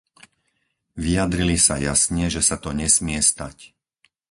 Vyjadrili 1.03 1.57
sa 1.67 1.75
jasne, 1.87 2.23
že 2.35 2.41
sa 2.49 2.55
to 2.63 2.69
nesmie 2.81 3.19
stať. 3.31 3.57